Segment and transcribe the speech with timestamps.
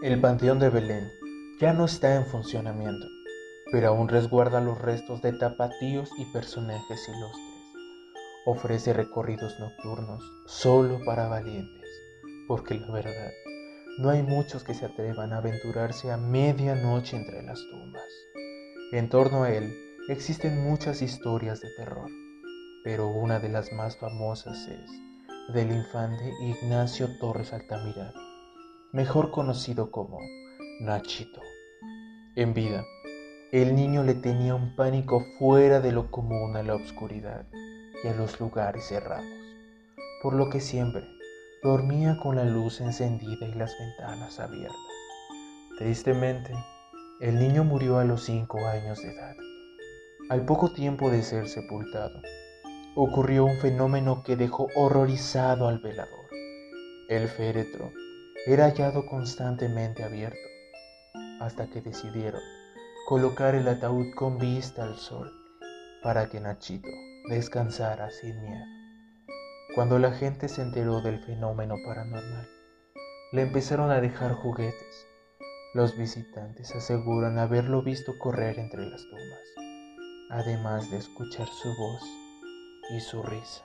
[0.00, 1.10] El Panteón de Belén
[1.60, 3.08] ya no está en funcionamiento,
[3.72, 7.64] pero aún resguarda los restos de tapatíos y personajes ilustres.
[8.46, 11.90] Ofrece recorridos nocturnos solo para valientes,
[12.46, 13.32] porque la verdad,
[13.98, 18.08] no hay muchos que se atrevan a aventurarse a medianoche entre las tumbas.
[18.92, 19.68] En torno a él
[20.08, 22.08] existen muchas historias de terror,
[22.84, 28.37] pero una de las más famosas es del infante Ignacio Torres Altamirano,
[28.92, 30.18] mejor conocido como
[30.80, 31.42] Nachito.
[32.36, 32.86] En vida,
[33.52, 37.46] el niño le tenía un pánico fuera de lo común a la oscuridad
[38.02, 39.26] y a los lugares cerrados,
[40.22, 41.04] por lo que siempre
[41.62, 44.76] dormía con la luz encendida y las ventanas abiertas.
[45.76, 46.54] Tristemente,
[47.20, 49.36] el niño murió a los cinco años de edad.
[50.30, 52.22] Al poco tiempo de ser sepultado,
[52.94, 56.26] ocurrió un fenómeno que dejó horrorizado al velador.
[57.08, 57.92] El féretro
[58.46, 60.38] era hallado constantemente abierto
[61.40, 62.40] hasta que decidieron
[63.06, 65.32] colocar el ataúd con vista al sol
[66.02, 66.88] para que Nachito
[67.28, 68.64] descansara sin miedo.
[69.74, 72.48] Cuando la gente se enteró del fenómeno paranormal,
[73.32, 75.06] le empezaron a dejar juguetes.
[75.74, 79.68] Los visitantes aseguran haberlo visto correr entre las tumbas,
[80.30, 82.02] además de escuchar su voz
[82.90, 83.62] y su risa.